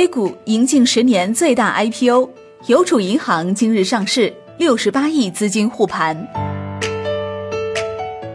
[0.00, 2.30] A 股迎近十年最大 IPO，
[2.68, 6.26] 邮储银行今日上市，六十八亿资金护盘。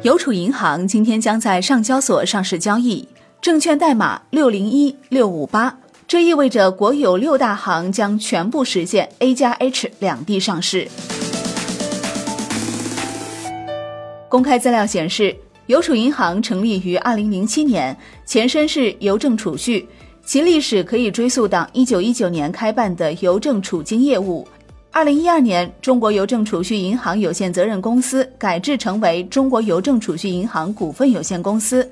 [0.03, 3.07] 邮储银行今天将在上交所上市交易，
[3.41, 5.75] 证券代码六零一六五八，
[6.07, 10.87] 这意味着国有六大行将全部实现 A 加 H 两地上市。
[14.29, 15.35] 公开资料显示，
[15.65, 19.87] 邮储银行成立于二零零七年，前身是邮政储蓄。
[20.25, 24.45] 其历史可以追溯到一九一九年开办的邮政储金业务。
[24.89, 31.87] 二零一二年，中国邮政储蓄银行有限责任公司改制成为中国邮政储蓄银行股份有限公司。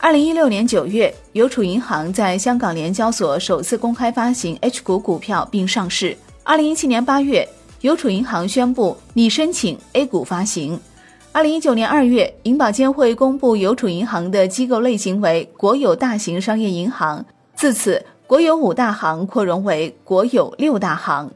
[0.00, 6.16] 二零一六年九月，邮储银行在香港联交所首次公开发行 H 股股票并上市。
[6.42, 7.48] 二零一七年八月，
[7.82, 10.78] 邮储银行宣布拟申请 A 股发行。
[11.30, 17.24] 二零一九年二月，银保监会公布邮储银行的机构类型为国有大型商业银行。
[17.58, 21.28] 自此，国有五大行扩容为国有六大行。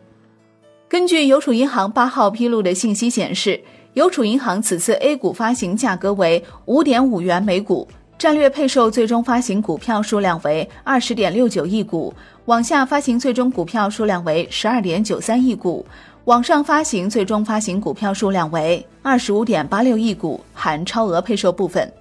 [0.89, 3.61] 根据邮储银行八号披露的信息显示，
[3.95, 15.85] 邮储银行此次 A 股发行价格为五点五元每股，战略配售最终发行股票数量为二十点六九亿股，往下发行最终股票数量为十二点九三亿股，
[16.27, 21.93] 往上发行最终发行股票数量为二十五点八六亿股，含超额配售部分。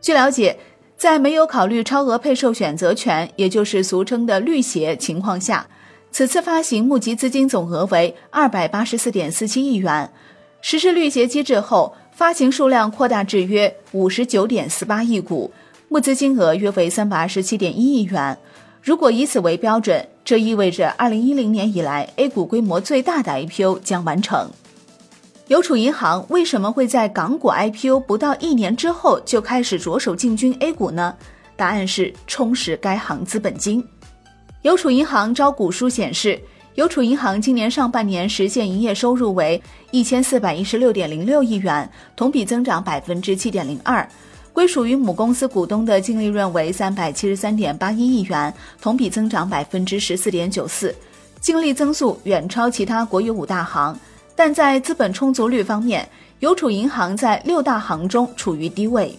[0.00, 0.56] 据了解。
[1.00, 5.66] 在没有考虑超额配售选择权，也就是俗称的绿鞋情况下，
[6.12, 10.10] 此次发行募集资金总额为二百八十四点四七亿元。
[10.60, 15.50] 实施绿鞋机制后，发行数量扩大至约五十九点四八亿股，
[15.88, 18.36] 募资金额约为三百二十七点一亿元。
[18.82, 24.50] 如果以此为标准，这意味着二零一零年以来 A 股规模最大的 IPO 将完成。
[25.50, 31.12] 邮储银行为什么会在港股 IPO 不到一年之后就开始着手进军 A 股呢？
[31.56, 33.84] 答案是充实该行资本金。
[34.62, 36.40] 邮储银行招股书显示，
[36.76, 44.06] 邮储银行今年上半年实现营业收入为一千四百一十六点零六亿元，同比增长百分之七点零二；
[44.52, 50.94] 归属于母公司股东的净利润为三百七十三点八一亿元，同比增长百分之十四点九四，
[51.40, 53.98] 净利增速远超其他国有五大行。
[54.42, 56.08] 但在资本充足率方面，
[56.38, 59.14] 邮储银行在六大行中处于低位。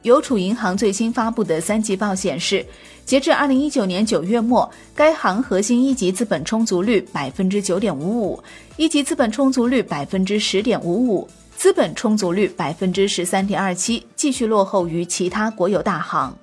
[0.00, 2.64] 邮储银行最新发布的三季报显示，
[3.04, 8.42] 截至二零一九年九月末，该行核心一级资本充足率百分之九点五五，
[8.78, 16.34] 一级资本充足率百分之十点五五，资本充足率百分之十三点二七，继续落后于其他国有大行。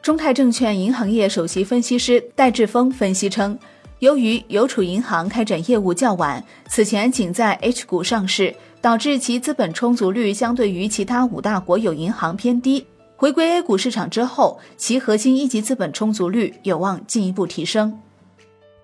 [0.00, 3.58] 中泰证券银行业首席分析师戴志峰分析称。
[4.00, 12.86] 由于邮储银行开展业务较晚，此前仅在 H 股上市，导致其资本充足率相对于其他五大国有银行偏低。
[13.16, 17.98] 回归 A 股市场之后，其核心一级资本充足率有望进一步提升。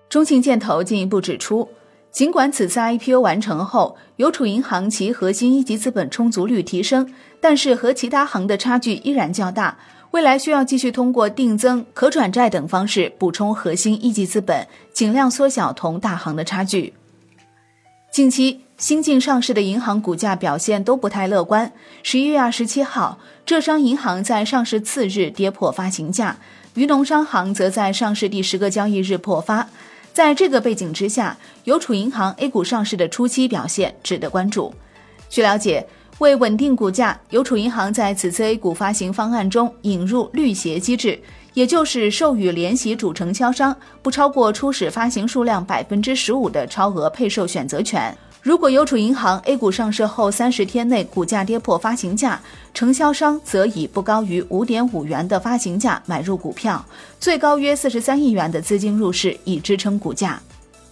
[0.09, 1.69] 中信建投进一步指出，
[2.11, 7.09] 尽管此次 IPO 完成后，邮储银行其核心一级资本充足率提升，
[7.39, 9.77] 但是和其他行的差距依然较大。
[10.15, 16.93] 未来需要继续通过定增、可转债等方式补充核心一级资本，尽量缩小同大行的差距。
[18.13, 21.69] 近期新晋上市的银行股价表现都不太乐观。
[22.01, 26.37] 十一月二十七号，浙商银行在上市次日跌破发行价，
[26.75, 29.67] 渝农商行则在上市第十个交易日破发。
[30.13, 34.73] 在这个背景之下，邮储银行 A 股上市的初期表现值得关注。
[35.29, 35.85] 据了解。
[36.19, 41.19] 为稳定股价，邮储银行在此次 A 股发行方案中引入绿鞋机制，
[41.53, 48.17] 也就是授予联席主承销商不超过初始发行数量百分之十五的超额配售选择权。
[48.41, 52.39] 如果邮储银行 A 股上市后三十天内股价跌破发行价，
[52.73, 56.85] 承销商则以不高于五点五元的发行价买入股票，
[57.19, 60.41] 最高约四十三亿元的资金入市以支撑股价。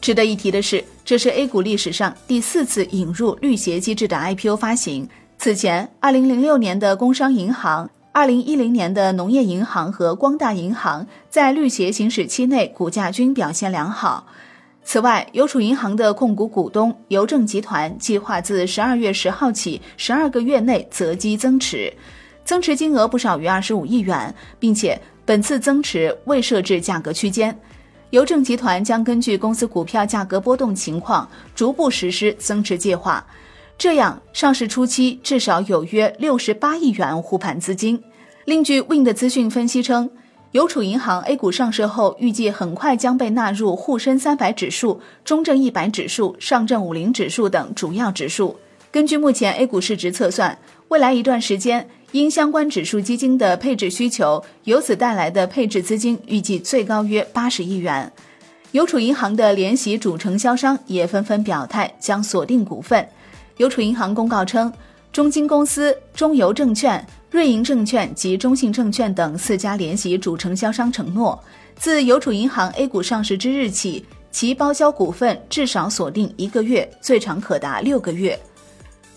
[0.03, 5.07] 值得一提的是，这是 A 股历史上第四次引入绿鞋机制的 IPO 发行。
[5.37, 14.27] 此前，2006年的工商银行、2010年的农业银行和光大银行在绿鞋行驶期内股价均表现良好。
[14.83, 21.94] 此外，邮储银行的控股股东邮政集团计划自12月10号起12个月内择机增持，
[22.44, 27.57] 增持金额不少于25亿元，并且本次增持未设置价格区间。
[28.13, 33.25] 邮政集团将根据公司股票价格波动情况，逐步实施增持计划。
[33.75, 38.00] 这样，上市初期至少有约六十八亿元护盘资金。
[38.45, 40.07] 另据 Win 的资讯分析称，
[40.51, 48.56] 邮储银行 A 股上市后，预计很快将被纳入沪深三百指数、中证一百指数、上证五零指数等主要指数。
[48.92, 50.56] 根据目前 A 股市值测算，
[50.89, 58.10] 未来一段时间，因相关指数基金的配置需求，由此带来的配置资金预计最高约八十亿元。
[58.74, 63.04] 邮储银行的联席主承销商也纷纷表态将锁定股份。
[63.57, 64.71] 邮储银行公告称，
[65.12, 71.44] 中金公司、中邮证券、瑞银证券及中信证券等四家联席主承销商承诺，
[71.75, 78.39] 自邮储银行 A 股上市之日起，其包销股份至少锁定一个月，最长可达六个月。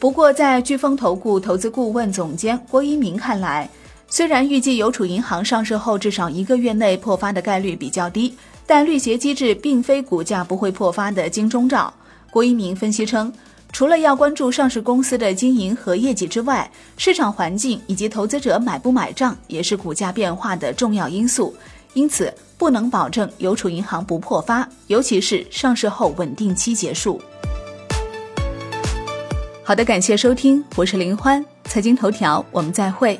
[0.06, 3.68] 不过，在飓风投顾投资顾问总监郭一鸣看来，
[4.06, 8.32] 虽然预计邮储银行上市后至少一个月内破发的概率比较低。
[8.64, 11.92] 但绿鞋机制并非股价不会破发的金钟罩。
[12.30, 13.32] 郭一鸣分析称，
[13.72, 21.52] 除了要关注上市公司的经营和业绩之外，市场环境以及投资者买不买账也是股价变化的重要因素。
[21.94, 27.20] 因此，不能保证邮储银行不破发，尤其是上市后稳定期结束。
[29.66, 33.18] 好的，感谢收听，我是林欢，财经头条，我们再会。